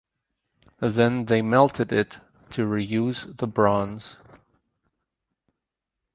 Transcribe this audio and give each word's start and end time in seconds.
Then 0.79 1.25
they 1.25 1.43
melted 1.43 1.91
it 1.91 2.17
to 2.49 2.65
reuse 2.65 3.37
the 3.37 3.45
bronze. 3.45 4.15